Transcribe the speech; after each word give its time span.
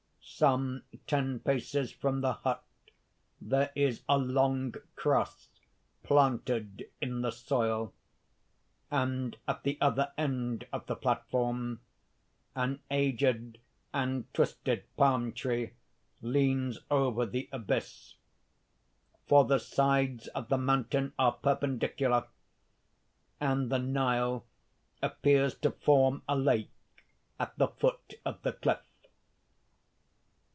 __Some 0.43 0.81
ten 1.05 1.39
paces 1.41 1.91
from 1.91 2.21
the 2.21 2.33
hut, 2.33 2.63
there 3.39 3.71
is 3.75 4.01
a 4.09 4.17
long 4.17 4.73
cross 4.95 5.49
planted 6.01 6.89
in 6.99 7.21
the 7.21 7.29
soil; 7.31 7.93
and, 8.89 9.37
at 9.47 9.61
the 9.61 9.77
other 9.79 10.11
end 10.17 10.65
of 10.73 10.87
the 10.87 10.95
platform, 10.95 11.79
an 12.55 12.79
aged 12.89 13.59
and 13.93 14.31
twisted 14.33 14.83
palm 14.97 15.31
tree 15.31 15.73
leans 16.23 16.79
over 16.89 17.27
the 17.27 17.47
abyss; 17.51 18.15
for 19.27 19.45
the 19.45 19.59
sides 19.59 20.25
of 20.29 20.49
the 20.49 20.57
mountain 20.57 21.13
are 21.19 21.33
perpendicular, 21.33 22.25
and 23.39 23.69
the 23.69 23.79
Nile 23.79 24.45
appears 25.03 25.53
to 25.59 25.69
form 25.69 26.23
a 26.27 26.35
lake 26.35 26.73
at 27.39 27.55
the 27.59 27.67
foot 27.67 28.15
of 28.25 28.41
the 28.41 28.53
cliff. 28.53 28.79